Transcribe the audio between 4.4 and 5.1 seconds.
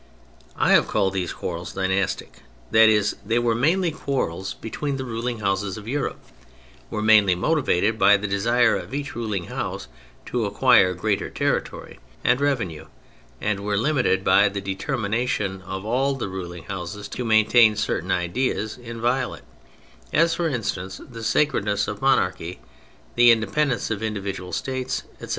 between the